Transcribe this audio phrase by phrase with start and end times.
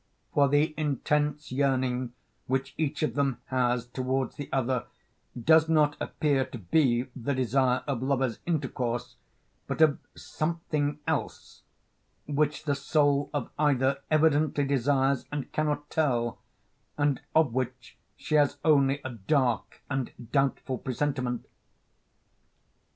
[0.33, 2.13] For the intense yearning
[2.47, 4.87] which each of them has towards the other
[5.39, 9.17] does not appear to be the desire of lover's intercourse,
[9.67, 11.61] but of something else
[12.25, 16.39] which the soul of either evidently desires and cannot tell,
[16.97, 21.45] and of which she has only a dark and doubtful presentiment.